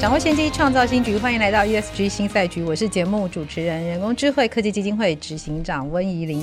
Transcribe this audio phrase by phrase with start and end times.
[0.00, 1.18] 掌握先机，创造新局。
[1.18, 6.42] 欢迎来到 ESG 新赛局，我是节目主持人、人工智慧科技基金会执行长温怡玲。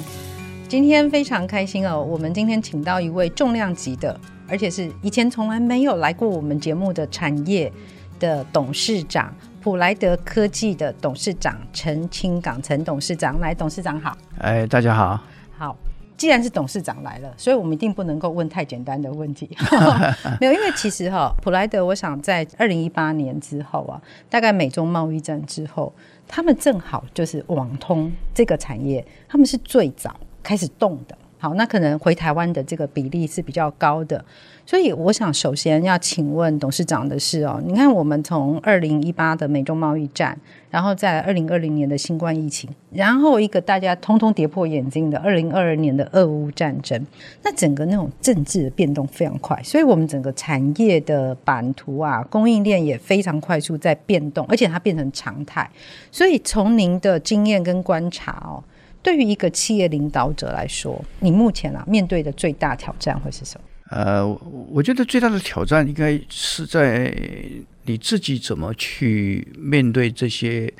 [0.69, 4.15] 今天非常开心哦，我们今天请到一位重量级的，
[4.47, 7.73] 而且是以前从来没有来过我们节目的产业
[8.19, 13.39] 的董事长，普莱德科技的董事长陈清港陈董事长。
[13.39, 14.15] 来，董事长好。
[14.37, 15.19] 哎，大家好。
[15.57, 15.75] 好。
[16.17, 19.47] 既然是董事长来了，所以我们一定不能够问太简单的问题。
[20.41, 25.93] 没有，因为其实哈，普莱德，我想在二零一八年之后啊，大概美中贸易战之后，
[26.27, 31.15] 他们正好就是网通这个产业，他们是最早开始动的。
[31.39, 34.25] 好，那可能回台湾的这个比例是比较高的。
[34.67, 40.37] 所以我想首先要请问董事长的是哦，你看我们从二零一八的美中贸易战，
[40.69, 47.01] 然后在二零二零年的新冠疫情，然后一个大家通通跌破眼镜的二零二二年的俄乌战争，
[47.43, 55.71] 那整个那种政治的变动非常快，所以我们整个产业的版图啊，供应链也非常快速在变动，而且它变成常态。
[56.11, 58.61] 所以从您的经验跟观察哦，
[59.01, 63.61] 对于一个企业领导者来说，你目前啊面对的最大挑战会是什么？
[63.89, 64.27] 呃，
[64.69, 67.13] 我觉得最大的挑战应该是在
[67.85, 70.71] 你自己怎么去面对这些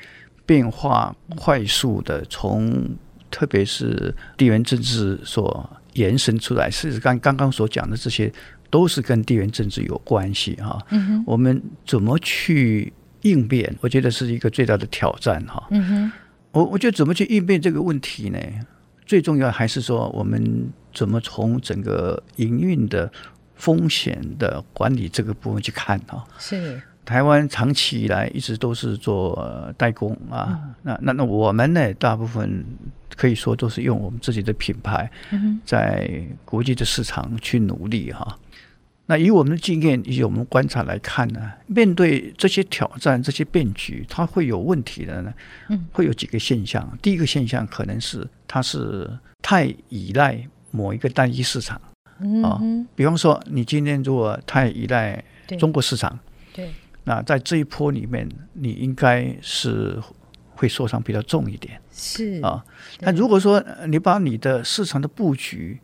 [0.44, 2.96] 变化快速的，从
[3.30, 8.30] 特别是地缘政治所延伸出来，事实刚刚刚所讲的这些
[8.70, 10.78] 都是跟地缘政治有关系哈。
[10.90, 13.74] 嗯哼，我们怎么去应变？
[13.80, 15.66] 我觉得是一个最大的挑战哈。
[15.70, 16.12] 嗯哼，
[16.52, 18.38] 我我觉得怎么去应变这个问题呢？
[19.08, 20.70] 最重要还是说我们。
[20.94, 23.08] 怎么从整个营运的
[23.54, 26.24] 风险的管理这个部分去看啊？
[26.38, 32.64] 是台湾长期以来一直都是做代工啊，嗯、那那那我们呢，大部分
[33.14, 35.08] 可以说都是用我们自己的品牌，
[35.64, 36.10] 在
[36.44, 38.26] 国际的市场去努力哈。
[38.28, 38.36] 嗯、
[39.08, 45.34] 那以我们的经验以及我们观察来看呢，面对这些挑战、这些变局，它会有问题的呢。
[45.68, 46.96] 嗯，会有几个现象。
[47.02, 49.10] 第一个现象可能是它是
[49.42, 50.48] 太依赖。
[50.70, 51.80] 某一个单一市场，
[52.20, 52.60] 嗯、哦，
[52.94, 55.24] 比方说你今天如果太依赖
[55.58, 56.16] 中国市场，
[56.52, 56.72] 对，对，
[57.04, 59.98] 那在这一波里面，你应该是
[60.50, 62.62] 会受伤比较重一点，是啊。
[63.00, 65.80] 那、哦、如果说你把你的市场的布局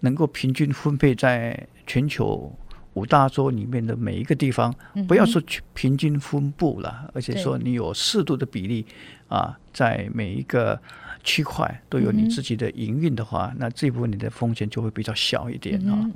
[0.00, 2.54] 能够平均分配在全球
[2.94, 5.42] 五大洲里面的每一个地方，嗯、不要说
[5.74, 8.86] 平均分布了，而且说你有适度的比例
[9.28, 10.80] 啊，在每一个。
[11.24, 16.10] 区块都有你自己的营运的话，嗯、那这部分你的风险就会比较小一点啊。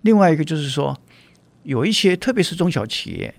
[0.00, 1.00] 另外一个就是说，
[1.62, 3.32] 有一些特别是中小企业，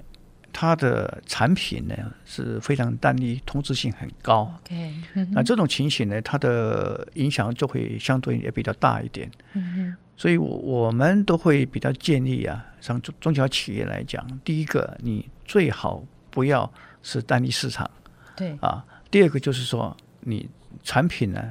[0.53, 4.49] 它的产品呢是非常单一，同质性很高。
[4.63, 9.29] Okay, 嗯、那这种情形呢，它的影响就会相对也比较大一点。
[9.55, 16.69] 嗯嗯、所以我我们都会比较建议啊，像中中小企业来讲，第一个你最好不要
[17.01, 17.89] 是单一市场。
[18.35, 20.49] 对啊，第二个就是说你。
[20.83, 21.43] 产品呢，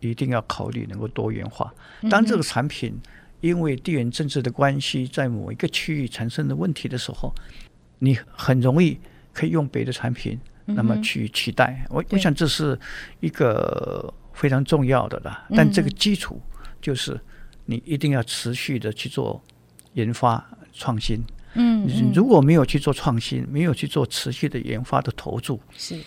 [0.00, 1.72] 一定要考虑能够多元化。
[2.10, 2.92] 当这个产品
[3.40, 7.32] 因为地缘政治的关系，在某一个区域产生的问题的时候，
[8.00, 8.98] 你很容易
[9.32, 11.86] 可以用别的产品，那么去取代。
[11.88, 12.78] 我我想这是
[13.20, 15.46] 一个非常重要的了。
[15.56, 16.38] 但这个基础
[16.82, 17.18] 就是
[17.66, 19.42] 你一定要持续的去做
[19.94, 21.22] 研发创新。
[21.54, 26.00] 嗯，如果没有去做创新，没有去做持续的研发的投注，是，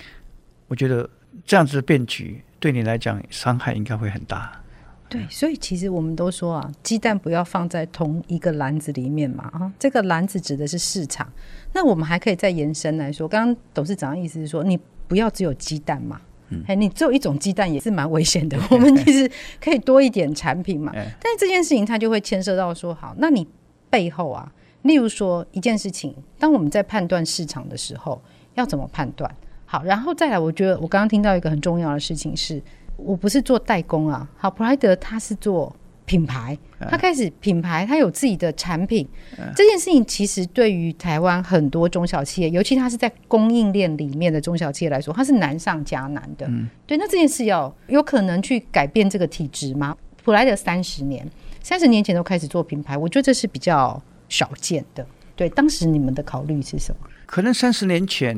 [0.68, 1.10] 我觉得
[1.46, 2.44] 这样子的变局。
[2.60, 4.62] 对你来讲，伤害应该会很大。
[5.08, 9.46] 对，所以其实我们都说啊，鸡蛋不要放在同一个篮子里面嘛。
[9.54, 11.32] 啊，这个篮子指的是市场。
[11.72, 14.78] 那我们还可以再延伸来说，刚刚董事长的意思是说，你
[15.08, 16.20] 不要只有鸡蛋嘛。
[16.50, 16.64] 嗯。
[16.68, 18.58] 哎，你只有一种鸡蛋也是蛮危险的。
[18.70, 19.30] 我们其实
[19.60, 20.92] 可以多一点产品嘛。
[20.94, 23.48] 但是这件事情它就会牵涉到说，好，那你
[23.90, 24.52] 背后啊，
[24.84, 28.22] 例如说一件事情，当我们在判断市场的时候，
[28.56, 29.30] 要怎么判断？
[29.66, 32.62] 好，然后再来，我觉得我刚刚听到一个很重要的事情是，
[32.96, 34.28] 我不是做代工啊。
[34.38, 35.76] 好，普莱德他是做
[36.08, 36.58] 品牌，
[36.90, 39.06] 他开始品牌，他有自己的产品。
[39.54, 46.48] 这件事情其实对于台湾很多中小企业，尤其他是在供应链里面的中小企业来说，它是难上加难的。
[46.48, 46.98] 嗯，对。
[46.98, 49.96] 那这件事要有可能去改变这个体制吗？
[50.24, 51.30] 普莱德三十年，
[51.62, 55.06] 三十年前都开始做品牌，我觉得这是比较少见的。
[55.36, 57.08] 对，当时你们的考虑是什么？
[57.26, 58.34] 可能三十年前，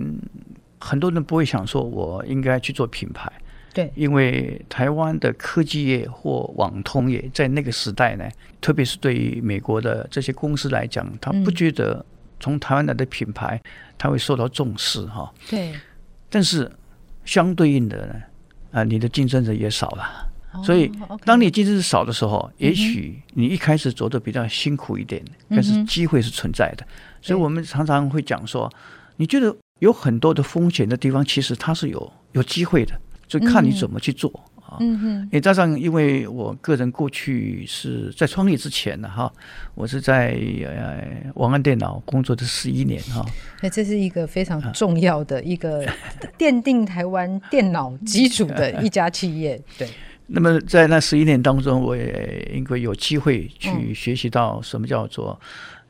[0.80, 3.32] 很多人不会想说我应该去做品牌。
[3.74, 8.28] 对，因为台湾的科技业或网通业在那个时代呢，
[8.60, 12.04] 特别是对于美国的这些公司来讲，他不觉得
[12.40, 13.62] 从台湾来的品牌，
[13.98, 15.32] 他会受到重视哈。
[15.50, 15.74] 对，
[16.30, 16.70] 但是
[17.26, 18.16] 相对应的呢，
[18.72, 20.92] 啊，你的竞争者也少了，所以
[21.24, 26.86] 当你竞争者少的时候，也许你一开始走的比较辛苦一点，但是机会是存在的。
[27.22, 28.72] 所以我们常常会讲说，
[29.18, 33.00] 你觉得有很多的风险的地方，其实它是有有机会的。
[33.30, 39.32] 就看你怎么去做啊，嗯哼，也加上因为我个人过去是在创业之前呢，哈，
[39.76, 43.26] 我是在呃王安电脑工作的十一年哈，
[43.62, 45.86] 那这是一个非常重要的一个
[46.38, 49.88] 奠定台湾电脑基础的一家企业， 对。
[50.32, 55.40] 那么在那十一年当中，我也因为有机会去学习到什么叫做。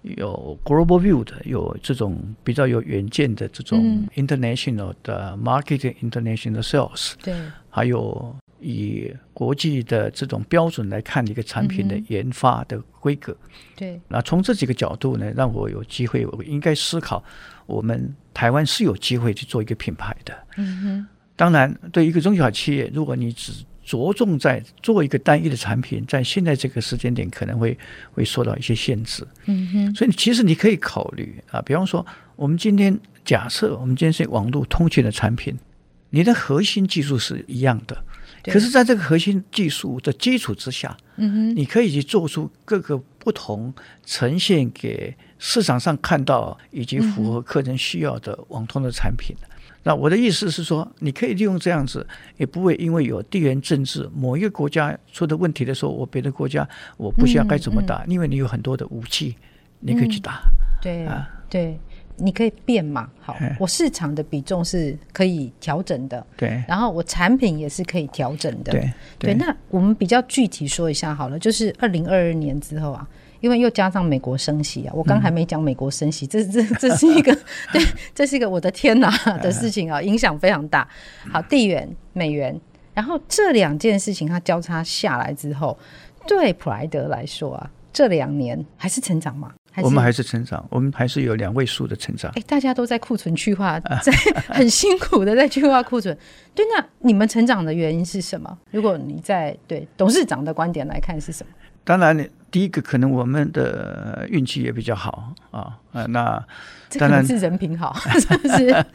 [0.02, 7.36] 有 global view 的，有这种比较有远见的这种 international 的 marketing、嗯、international sales，对，
[7.70, 14.02] 还有以国际的这种标准来看一个产品的研发的规格，嗯、对。
[14.08, 17.24] 那从这几个角度呢，让我有机会，我应该思考，
[17.66, 20.34] 我们台湾是有机会去做一个品牌的。
[20.58, 21.08] 嗯哼。
[21.36, 23.54] 当然，对一个中小企业，如果你只
[23.90, 27.76] 着重在做一个单一的产品，在现在这个时间点可能会
[28.12, 29.26] 会受到一些限制。
[29.48, 32.06] 嗯哼，所以其实你可以考虑啊，比方说，
[32.36, 32.96] 我们今天
[33.26, 35.58] 假设我们今天是网络通讯的产品，
[36.12, 37.98] 你的核心技术是一样的，
[38.44, 43.74] 可是在这个核心技术的基础之下，嗯哼，你可以去做出各个不同
[44.06, 49.36] 呈现给市场上看到以及符合客人需要的网通的产品。
[49.84, 52.06] 那我的意思是说，你可以利用这样子，
[52.38, 56.68] 也不会因为有地缘政治某一个国家出的问题的时候，我别的国家
[56.98, 59.36] 我不需要该怎么打，嗯嗯、因为你有很多的武器，
[59.80, 60.42] 你可以去打。
[60.44, 61.80] 嗯、对啊，对，
[62.18, 63.10] 你可以变嘛。
[63.22, 66.26] 好，我市场的比重是可以调整的。
[66.36, 68.72] 对，然后我产品也是可以调整的。
[68.74, 68.82] 对，
[69.18, 69.36] 对，对。
[69.36, 73.08] 那我们比较具体说一下好了，就是二零二二年之后啊。
[73.40, 77.34] 因为又加上美国升息啊，我刚还没讲美国升息，嗯、这这这是一个
[77.72, 77.82] 对，
[78.14, 79.10] 这是一个我的天哪
[79.42, 80.88] 的事情啊，影响非常大。
[81.32, 82.60] 好，地缘美元，
[82.94, 85.78] 然后这两件事情它交叉下来之后，
[86.28, 89.54] 对普莱德来说啊，这两年还是成长吗？
[89.82, 92.30] 我们还是成长，我们还是有两位数的成长。
[92.36, 94.12] 哎，大家都在库存去化， 在
[94.48, 96.18] 很辛苦的在去化库存。
[96.54, 98.58] 对，那你们成长的原因是什么？
[98.72, 101.54] 如果你在对董事长的观点来看是什么？
[101.90, 106.48] 当然，第一个可能我们的运气也比较好啊啊，那
[107.00, 108.86] 当然是人品好， 是不是？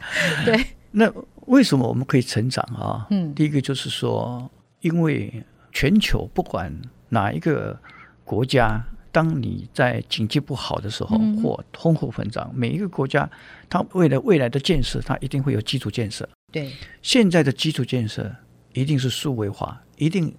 [0.45, 0.65] 对。
[0.91, 1.11] 那
[1.47, 3.05] 为什么我们可以成长啊？
[3.09, 4.49] 嗯，第一个就是说，
[4.79, 5.43] 因为
[5.73, 6.71] 全球不管
[7.09, 7.77] 哪一个
[8.23, 8.81] 国家，
[9.11, 13.29] 当你在经济不好的时候，或通货膨胀，每一个国家，
[13.69, 16.25] 它为了未来的建设，它一定会有基础建设。
[16.49, 16.71] 对，
[17.01, 18.33] 现在的基础建设
[18.71, 20.33] 一定是数位化，一定。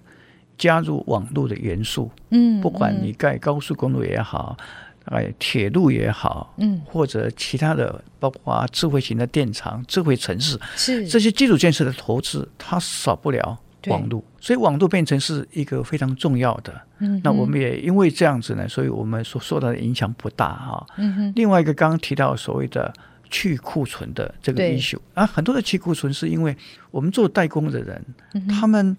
[0.57, 4.57] 加入网络的元素，嗯，不管你盖高速公路也好，
[5.05, 16.73] 哎，铁路也好，嗯，或者其他的，包括智慧型的电厂、智慧城市，是这些基础建设的投资，它少不了网络，所以网络变成是一个非常重要的。
[16.99, 20.87] 嗯，那我们也因为这样子呢，所以我们所受到的影响不大哈。
[20.97, 21.33] 嗯哼。
[21.35, 22.91] 另外一个刚刚提到所谓的
[23.29, 26.57] 去库存的这个 issue 啊，很多的去库存是因为
[26.89, 28.03] 我们做代工的人，
[28.49, 28.97] 他们。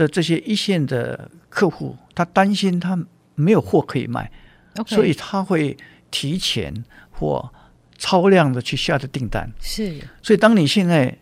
[0.00, 2.98] 的这些一线的客户，他担心他
[3.34, 4.30] 没有货可以卖.
[4.86, 5.76] 所以他会
[6.10, 6.72] 提前
[7.10, 7.52] 或
[7.98, 9.46] 超量的去下的订单。
[9.60, 11.14] 是，所以当你现在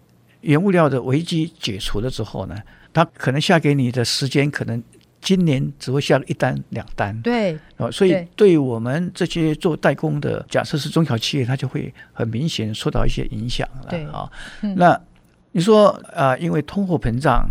[0.42, 2.54] 原物料的危机解除了之后呢，
[2.92, 4.80] 他可能下给你的时间，可能
[5.20, 7.20] 今年只会下一单两单。
[7.22, 7.58] 对，
[7.90, 13.86] 所以对于我们这些做代工的，假设是中小企业，它就会很明显受到一些影响了。
[13.88, 14.30] 对啊，
[14.62, 15.00] 嗯、那
[15.52, 17.48] 你说啊、呃，因为通货膨胀。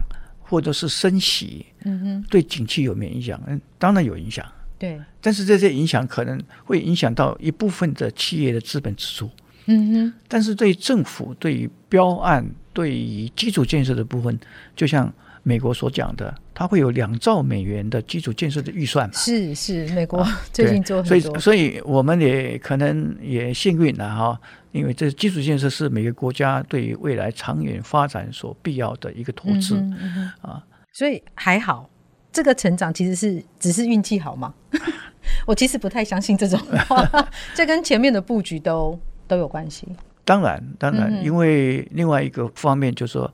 [0.50, 3.42] 或者是升息，嗯哼，对景气有没有影响？
[3.48, 4.46] 嗯，当然有影响。
[4.80, 9.30] 对，但是这些影响可能会影响到一部分的企业的资本支出。
[9.66, 14.40] 嗯哼，但是对政府、对于标案、对于基础建设的部分，
[14.76, 15.12] 就像
[15.44, 19.12] 美国所讲的，它会有两兆美元的基础建设的预算。
[19.14, 24.40] 是是，美国最近做很多，所以所以我们也可能也幸运了哈。
[24.78, 30.62] 因为这基础建设是每个国家对于未来长远发展所必要的一个投资啊，嗯嗯嗯、
[30.94, 31.90] 所以还好，
[32.32, 34.54] 这个成长其实是只是运气好吗？
[35.46, 37.04] 我其实不太相信这种话，
[37.56, 39.88] 这跟前面的布局都都有关系。
[40.24, 43.34] 当然，当然，嗯、因为另外一个方面就是说，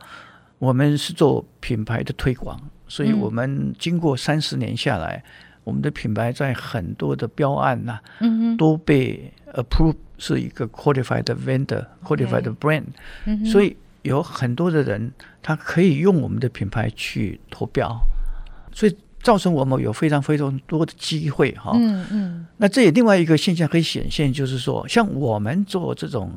[0.60, 9.96] 我们是做品牌的推广，所以我们经过三十年下来，嗯、我们的品牌在很多的标案呐、啊，嗯、都被 approve。
[10.26, 12.86] 是一个 qualified vendor，qualified brand，、
[13.26, 15.12] 嗯所以有很多的人
[15.42, 17.94] 他可以用我们的品牌去投标，
[18.72, 21.74] 所以造成我们有非常非常多的机会哈。
[21.76, 26.32] 嗯嗯，那这也另外一个现象可以显现，就是说，像我们做这种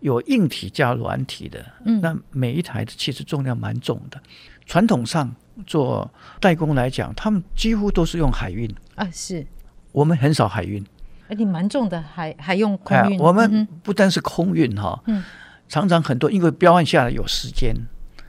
[0.00, 2.00] 有硬体加软体的，嗯。
[2.00, 4.18] 那每一台的其实重量蛮重的。
[4.64, 5.30] 传统上
[5.66, 9.46] 做代工来讲，他们几乎都是用海运，啊是，
[9.92, 10.82] 我们很少海运。
[11.28, 13.18] 而且蛮重的，还还用空运。
[13.18, 15.22] 哎我们嗯不单是空运哈，嗯。
[15.68, 17.74] 常常很多因为标案下来有时间，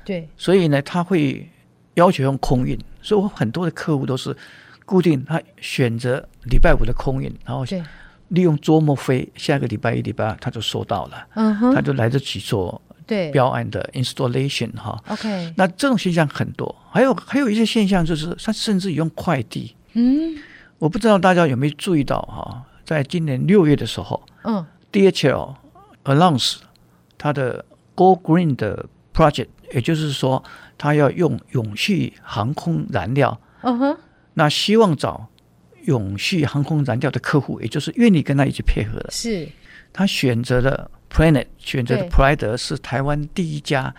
[0.04, 1.48] 对，所以呢，他会
[1.94, 4.36] 要求用空运，所以我很多的客户都是
[4.88, 7.84] 固定他选择礼拜五的空运，然后对，
[8.30, 15.00] 利用周末飞，下个礼拜一、礼拜二他就收到了，嗯哼，他就来得及做对标案的 installation 哈。
[15.10, 19.76] ，OK，那这种现象很多，还有还有一些现象就是，他甚至用快递。
[19.94, 20.36] 嗯。
[20.80, 25.56] 我不知道大家有没有注意到哈，在今年六月的时候嗯，DHL
[26.06, 26.56] announce
[27.18, 27.66] 它的
[27.96, 30.42] Go Green 的 project，也就是说，
[30.78, 33.98] 它要用永续航空燃料，嗯哼，
[34.36, 35.28] 那希望找
[35.84, 39.12] 永续航空燃料的客户，也就是愿意跟他一起配合的。
[39.12, 39.50] 是，
[39.92, 43.94] 他选择了 Planet，选择了对 Pride 是台湾第一家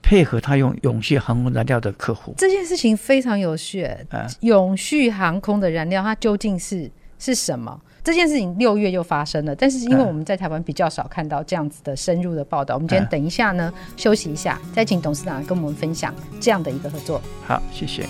[0.00, 2.34] 配合他用永续航空燃料的客户。
[2.38, 3.84] 这件事情非常有趣。
[4.08, 7.78] 啊永续航空的燃料，它究竟是是什么？
[8.10, 17.22] 这件事情六月就发生了，但是因为我们在台湾比较少看到这样子的深入的报道，我们今天等一下呢休息一下，再请董事长跟我们分享这样的一个合作。
[17.46, 18.04] 好，谢谢。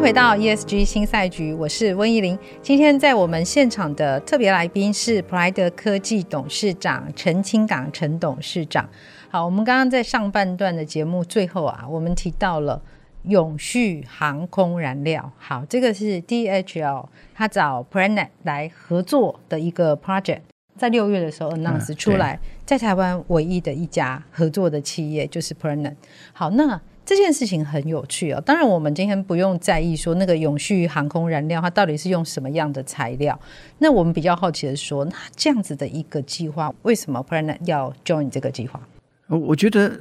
[0.00, 2.38] 迎回到 ESG 新赛局，我是温怡玲。
[2.62, 8.88] 今天在我们现场的特别来宾是普莱德科技董事长陈清港陈董事长。
[9.28, 12.80] 好，我们刚刚在上半段的节目最后啊，我们提到了
[13.24, 15.30] 永续航空燃料。
[15.36, 20.40] 好，这个是 DHL 他找 Planet 来合作的一个 project，
[20.78, 25.96] 在六月的时候 announce 出来，在台湾唯一的一家合作的企业就是 Planet。
[26.32, 26.80] 好，那
[27.10, 28.40] 这件事情很有趣哦。
[28.46, 33.36] 当然，我们今天不用在意说那个永续航空燃料它到底是用什么样的材料。
[33.78, 38.80] 那我们比较好奇的是说，那这样子的一个计划，为什么 Planet 要 join 这个计划？
[39.26, 40.00] 我我觉得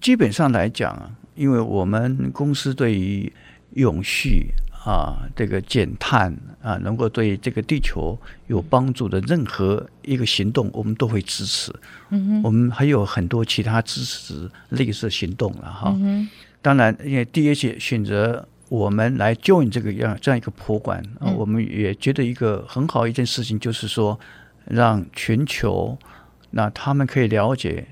[0.00, 3.30] 基本上来讲啊，因为我们公司对于
[3.74, 4.46] 永续
[4.82, 11.70] 啊，这个减碳啊，能够对这个地球有帮助的任何一个行动，我们都会支持。
[12.08, 15.94] 嗯哼，我们还有很多其他支持类似行动了哈。
[16.00, 16.26] 嗯
[16.66, 24.18] 当然，因为 DH 选择我们来 join 这个样这样一个博物馆，啊，我们也觉得一个很好一件事情，就是说
[24.64, 25.96] 让全球
[26.50, 27.86] 那他们可以了解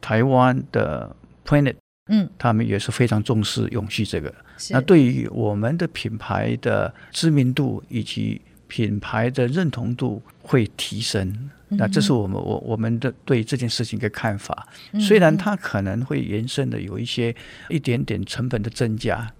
[0.00, 1.74] 台湾的 Planet，
[2.06, 4.32] 嗯，他们也是非常重视永续这个。
[4.70, 8.40] 那对于我们的品牌的知名度以及
[8.72, 11.50] 品牌的认同度会提升。
[11.68, 14.66] 那这是我们我我们的对这件事情的看法。
[14.98, 17.34] 虽然它可能会延伸的有一些
[17.68, 19.30] 一点点成本的增加，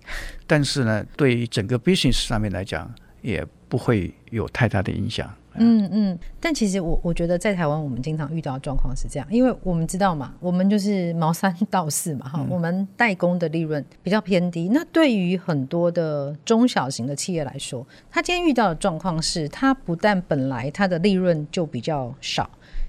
[0.46, 5.34] 但是呢，对于整个 business 上面来讲，也不会有太大的影响。
[5.56, 14.68] 嗯嗯，但其实我我觉得在台湾，我们经常遇到的状况是这样，因为我们知道嘛，我们就是毛三到四嘛，哈、我们代工的利润比较偏低。
[14.68, 22.48] 那对于很多的中小型的企业来说，他今天遇到的状况是，他不但本来他的利润就比较少，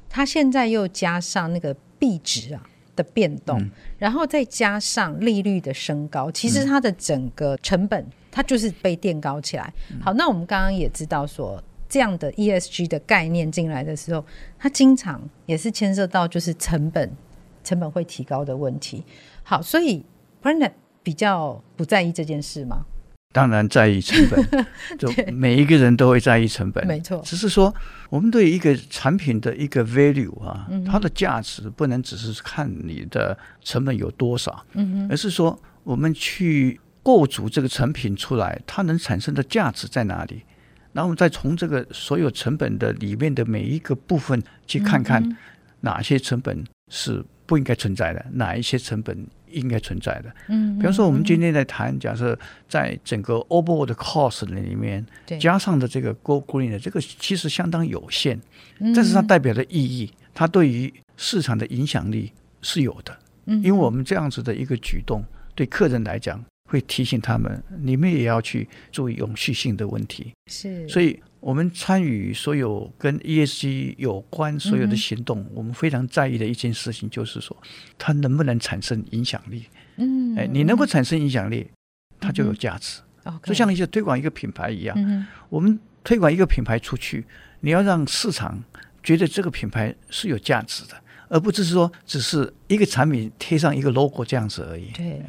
[0.10, 2.64] 他现在又加上那个币值啊
[2.96, 3.62] 的变动，
[3.98, 9.74] 然后再加上利率的升高，其实它的整个成本它就是被垫高起来。
[10.02, 11.62] 好，那我们刚刚也知道说。
[11.94, 14.26] 这样的 ESG 的概念进来的时候，
[14.58, 17.16] 它经常也是牵涉到就是成本
[17.64, 19.04] 成本会提高的问题。
[19.44, 20.04] 好，所以
[20.42, 20.72] pranet
[21.04, 22.84] 比较不在意这件事吗？
[23.32, 24.66] 当然在意成本，
[24.98, 27.22] 就每一个人都会在意成本，没错。
[27.24, 27.72] 只是说，
[28.10, 40.42] 我们对一个产品的一个 value 啊，它的价值不能只是看你的成本有多少，嗯，而是说我们去构筑这个成品出来，它能产生的价值在哪里？
[40.94, 45.38] 然后我们再从这个所有成本的里面的每一个部分去看看，
[45.82, 50.34] 哪些成本是不应该存在的，哪一些成本应该存在的。
[50.48, 52.38] 嗯，比方说我们今天在谈，假设
[52.70, 55.06] 在整个 overall 的 cost 里面，
[55.40, 58.40] 加上的这个 Go Green 的这个其实相当有限，
[58.96, 62.32] 但是它代表的意义，它对于市场的影响力
[62.62, 63.18] 是有的。
[63.46, 65.24] 嗯，因为我们这样子的一个举动，
[65.56, 66.44] 对客人来讲。
[66.74, 70.34] 会提醒他们，你们也要去注意永续性的问题。
[70.52, 77.56] 是，所以我们参与所有跟 ESG 有关所有的行动，嗯、我们非常在意的一件事情就是说，
[78.00, 79.66] 它能不能产生影响力？
[79.98, 81.68] 嗯，哎，你能够产生影响力，
[82.20, 83.02] 它就有价值。
[83.44, 87.24] 就像一些推广一个品牌一样，嗯、我们推广一个品牌出去，
[87.60, 88.64] 你要让市场
[89.04, 90.96] 觉得这个品牌是有价值的。
[91.30, 94.92] 而不只是说只是一个产品贴上一个 logo 这样子而已。
[94.92, 95.20] 对，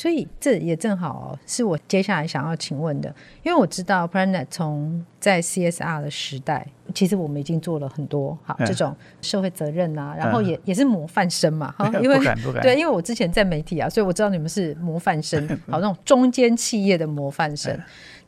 [0.00, 12.18] 所以这也正好、哦、是我接下来想要请问的，因为我知道 Planet 从在 CSR 的时代，其实我们已经做了很多好这种社会责任啊，然后也、嗯、也是模范生嘛，哈， 因为
[12.62, 17.78] 对，因为我之前在媒体啊，所以我知道你们是模范生， 好那种中间企业的模范生。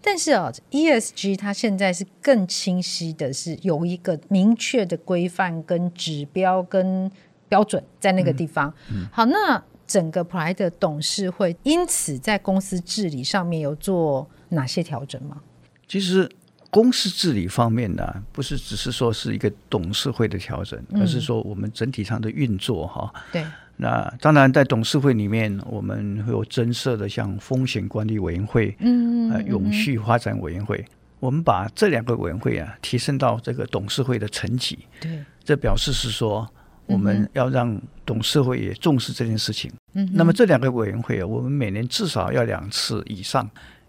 [0.02, 7.10] 但是啊，ESG 它现在是更清晰的，是有一个明确的规范跟指标跟
[7.48, 8.68] 标准在那个地方。
[8.90, 15.40] 嗯嗯、好，那整个普莱的董事会因此在公司治理上面有做哪些调整吗？
[15.86, 16.30] 其实
[16.70, 23.12] 公司治理方面呢，不是只是说是一个董事会的调整，嗯、而是说我们整体上的运作哈。
[23.30, 23.44] 对。
[23.76, 34.78] 那当然，在董事会里面，我们会有增设的，像风险管理委员会，嗯，呃，永续发展委员会，嗯、我们把这两个委员会啊提升到这个董事会的层级。
[35.00, 36.48] 对，这表示是说，
[36.92, 39.70] 我们要让董事会也重视这件事情。
[39.94, 43.48] 嗯，那么这两个委员会啊，我们每年至少要两次以上，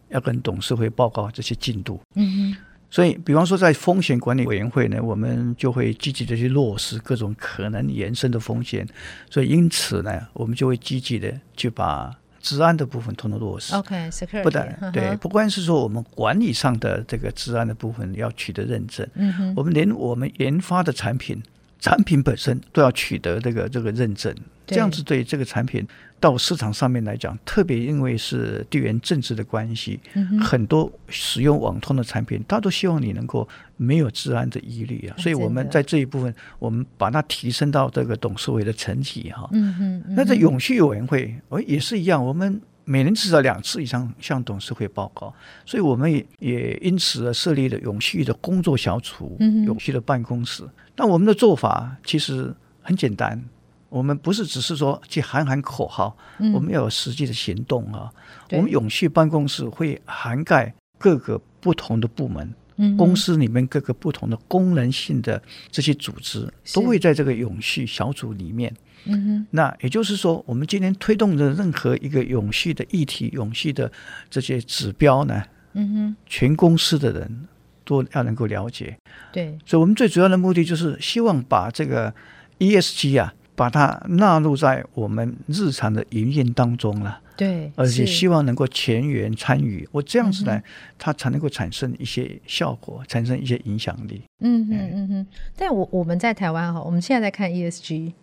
[0.09, 1.99] 要跟董事会报告这些进度。
[2.15, 2.55] 嗯。
[2.89, 8.87] 所以，比方说，在风险管理委员会呢，我们就会积极的去落实各种可能延伸的风险。
[9.31, 13.73] 所以，因此呢，我们就会积极的去把治安的部分通通落实。
[13.73, 14.43] OK，security。
[14.43, 21.41] 不但对，不光是说我们管理上的这个治安的部分要取得认证，嗯哼，我们连我们研发的产品。
[21.83, 24.33] 产品本身都要取得这个这个认证，
[24.65, 25.85] 这样子对这个产品
[26.17, 35.17] 到市场上面来讲，特别因为是地缘政治的关系，嗯、很多使用网通的产品，他都希望你能够没有治安的疑虑啊。
[35.17, 39.49] 所以我们在这一部分，我们把它提升到这个董事会的层级哈。
[39.51, 40.03] 嗯嗯。
[40.15, 45.33] 那在永续委员会，哦也是一样，我们每年至少两次以上向董事会报告，
[45.65, 50.63] 所以我们也也因此而设立了永续的工作小组，嗯、永续的办公室。
[50.97, 53.41] 那我们的做法其实很简单，
[53.89, 58.11] 我们不是只是说去喊喊口号，嗯、我们要有实际的行动啊。
[58.51, 68.75] 我们永续办公室会涵盖各个不同的部门，嗯、公司里面各个不同的功能性的这些组织都会在这个永续小组里面。
[69.05, 73.91] 嗯哼，那也就是说，我们今天推动的任何一个永续的议题、永续的
[74.29, 77.47] 这些指标呢，嗯哼，全公司的人。
[77.85, 78.97] 都要能够了解，
[79.33, 82.13] 对，所以我们最主要的目的就是希望把这个
[82.57, 90.63] ESG 啊，把它纳入在我们日常的营运当中了，对，而且希望能够全员参与，我这样子呢，嗯、
[90.97, 94.21] 它才能够产生一些效果，产生一些影响力。
[94.39, 94.79] 嗯嗯。
[94.93, 98.13] 嗯嗯，但我我们在台湾哈，我们现在在看 ESG，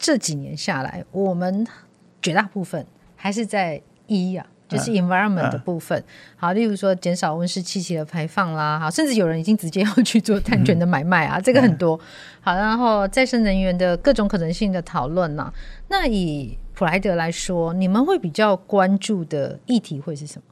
[0.00, 1.64] 这几年下来，我们
[2.20, 2.84] 绝大部分
[3.14, 4.44] 还是在一啊。
[4.70, 11.98] 就是 environment 的部分，嗯嗯、好，例如说减少温室气体的排放啦，好，甚至有人已经直接要去做碳权的买卖啊，嗯、这个很多。
[12.40, 15.52] 好，然后再生能源的各种可能性的讨论呐。
[15.88, 20.44] 那以普莱德来说，你们会比较关注的议题会是什么？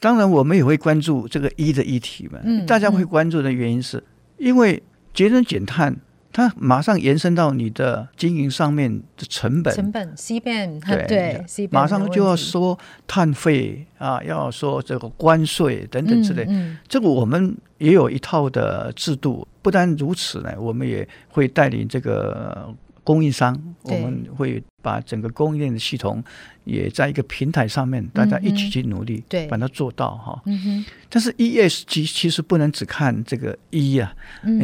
[0.00, 2.38] 当然，我们也会关注这个一的议题嘛。
[2.44, 4.02] 嗯，大家会关注的原因是
[4.38, 5.94] 因为节能减碳。
[6.36, 19.48] 它马上延伸到你的经营上面的成本，成本 CBAM 对对，马上就要说碳费啊，要说这个关税等等之类，嗯嗯、这个我们也有一套的制度。
[19.62, 22.68] 不单如此呢，我们也会带领这个
[23.06, 26.22] 供应商，我们会把整个供应链的系统。
[26.66, 30.42] 也在一个平台上面，大家一起去努力，对，把它做到哈。
[30.46, 30.84] 嗯哼。
[31.08, 34.12] 但是 ESG 其实不能只看这个 E 啊，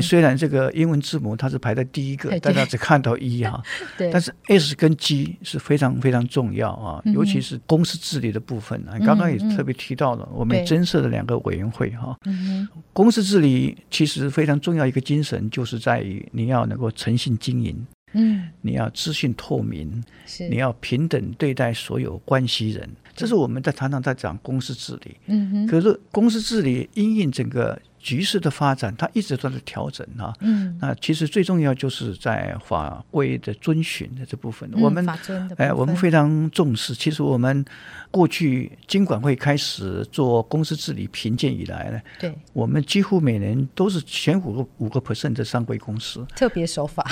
[0.03, 3.63] 虽然这个英文字母它是排在第一个，大家只看到 E 哈。
[3.97, 4.11] 对。
[4.11, 8.99] 但是 S 跟 G 是非常非常重要啊，尤其是公司治理的部分啊。
[9.07, 12.19] 刚刚也特别提到了，我们增设的两个委员会哈。
[12.25, 12.69] 嗯。
[12.93, 17.87] 公司治理其实非常重要一个精神，就是在于你要能够诚信经营。
[18.13, 25.17] 嗯，你要资讯透明，是你要平等对待所有关系人，这是我们在常常在讲公司治理。
[25.27, 27.81] 嗯哼，可是公司治理因应整个。
[28.03, 30.35] 局势的发展，它一直都在调整啊。
[30.41, 35.07] 嗯，那其实最重要就是在法规的遵循的这部分，嗯、我们
[35.57, 36.95] 哎，我们非常重视。
[36.95, 37.65] 其实我们
[38.11, 46.27] 过去经管会开始做公司治理评鉴以来呢，对，我们几乎每年都是前五个五个 percent 的上柜公司。
[46.35, 47.09] 特别守法，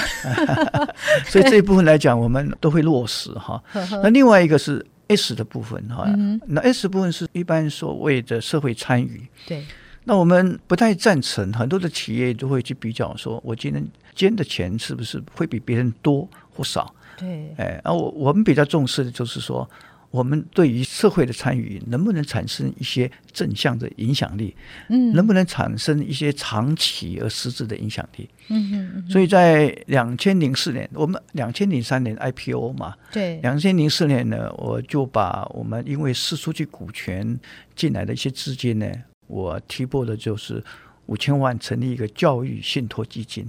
[1.25, 3.63] 所以这一部分来讲，我们都会落实哈。
[4.03, 6.05] 那另外一个是 S 的部分哈，
[6.47, 9.65] 那 S 部分是一般所谓的社会参与，对。
[10.11, 16.93] 那我们不太赞成，很多的企业都会去比较，说我今天捐的钱是不是会比别人多或少？
[17.17, 19.71] 对，哎，而我我们比较重视的就是说，
[20.11, 24.53] 我们对于社会的参与能不能产生一些正向的影响力？
[24.89, 28.29] 嗯，能不能产生一些长期而实质的影响力？
[28.49, 29.09] 嗯嗯嗯。
[29.09, 37.39] 所以在两千零四年，我们两千零三年 IPO 嘛，对，两千零四年呢，我就把我们因为释出去股权
[37.77, 38.91] 进来的一些资金呢，
[39.31, 40.63] 我提拨的就是
[41.07, 43.49] 五千万成立一个教育信托基金。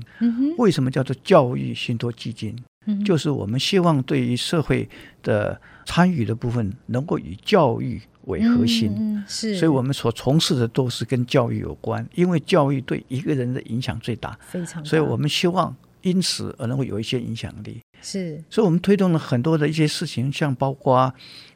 [0.58, 2.56] 为什么叫做教育信托基金？
[2.86, 4.90] 嗯，就是我们希望对于社会
[5.22, 8.92] 的参与的部分，能够以教育为核心。
[8.98, 9.56] 嗯，是。
[9.56, 14.84] 所以我们所从事的都是跟教育有关，因为教育对一个人的影响最大，非常。
[14.84, 17.80] 所以我们希望因此而能够有一些影响力。
[18.02, 18.44] 是。
[18.50, 21.14] 所以我们推动了很多的一些事情，像包括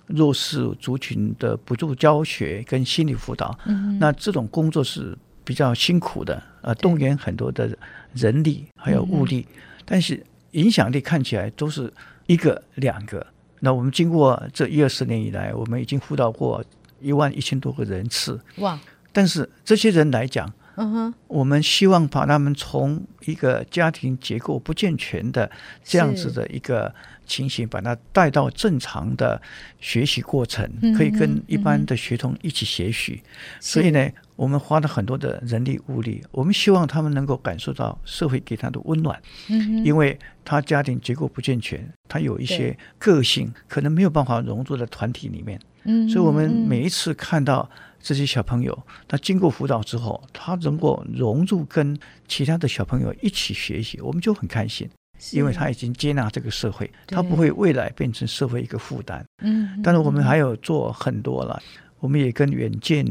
[0.07, 3.57] 弱势族群的补助教学跟心理辅导。
[3.65, 3.97] 嗯。
[3.99, 7.77] 那这种工作是比较辛苦的，呃，动员很多的
[8.13, 10.25] 人力还有物力，嗯、但是。
[10.55, 11.91] 影响力看起来都是
[12.27, 13.27] 一个两个，
[13.59, 16.63] 那我们经过这一二十年以来，我们已经辅导过
[17.01, 18.39] 一万一千多个人次。
[18.59, 18.79] 哇！
[19.11, 25.49] 但是这些人来讲，嗯哼，我们希望把他们从一个家庭结构不健全的
[25.83, 26.93] 这样子的一个
[27.25, 29.41] 情形，把他带到正常的
[29.79, 33.21] 学习过程，可以跟一般的学童一起学习。
[33.59, 34.09] 所以呢。
[34.37, 47.69] 我们花了很多的人力物力，我们希望他们能够感受到社会给他的温暖，嗯，因为他家庭结构不健全，他有一些个性可能没有办法融入在团体里面，嗯，所以我们每一次看到
[48.05, 54.87] 这些小朋友，他经过辅导之后，他能够融入跟其他的小朋友一起学习，我们就很开心，
[55.31, 61.59] 因为他已经接纳这个社会，他不会未来变成社会一个负担，嗯，但是我们还有做很多了。
[61.99, 63.03] 我们也跟远见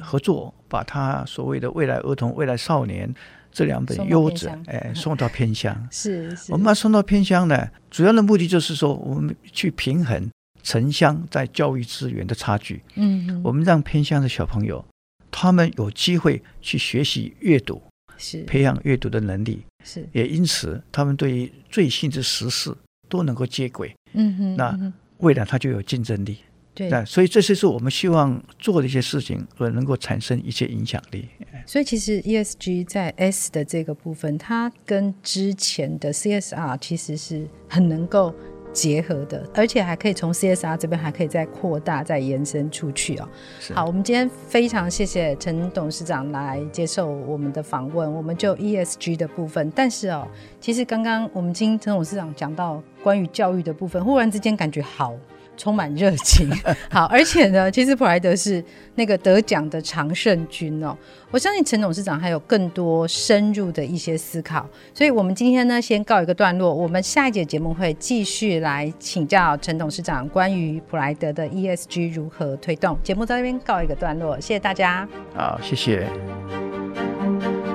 [0.00, 3.12] 合作，把他所谓的未来儿童、未来少年
[3.52, 5.76] 这两本优质哎送到偏乡。
[5.92, 10.30] 是是，我们把送到偏乡呢，主要的目的就是说，我们去平衡
[10.64, 12.82] 城乡在教育资源的差距。
[12.96, 14.84] 嗯，我们让偏乡的小朋友，
[15.30, 17.80] 他们有机会去学习阅读，
[18.18, 22.74] 是培养阅读的能力，是也因此他们对于最新的时事
[23.08, 23.94] 都能够接轨。
[24.14, 26.38] 嗯哼，那未来他就有竞争力。
[26.74, 31.28] 对，所以这些是我们希望做的一些事情，而能够产生一些影响力。
[31.66, 38.34] 所以其实 ESG 在 S 的这个部分，它跟之前的 CSR 其实是很能够
[38.74, 43.28] 结合的，而且还可以从 CSR 这边还可以再扩大、再延伸出去哦。
[43.72, 49.72] 好，我们今天非常谢谢陈董事长来接受我们的访问，我们就 ESG 的部分。
[49.74, 50.26] 但是哦，
[50.60, 55.14] 其实刚刚我们听陈董事长讲到关于教育的部分，忽然之间感觉好。
[55.56, 56.50] 充满热情，
[56.90, 58.62] 好，而且呢，其实普莱德是
[58.94, 60.96] 那个得奖的常胜军哦。
[61.30, 72.96] 我相信陈董事长还有更多深入的一些思考，所以我们今天呢先告一个段落，我们下一节节目会继续来请教陈董事长关于普莱德的 ESG 如何推动。
[73.02, 75.08] 节目在这边告一个段落，谢谢大家。
[75.34, 76.06] 好，谢谢。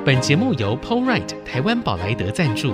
[0.06, 2.74] 本节目由 PowerRight 台湾宝莱德赞助。